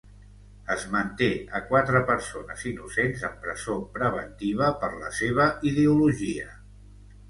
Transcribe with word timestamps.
Es 0.75 0.85
manté 0.95 1.27
a 1.59 1.61
quatre 1.67 2.01
persones 2.09 2.65
innocents 2.73 3.29
en 3.31 3.39
presó 3.47 3.79
preventiva 4.01 4.75
per 4.83 4.93
la 4.99 5.17
seva 5.23 5.51
ideologia. 5.75 6.53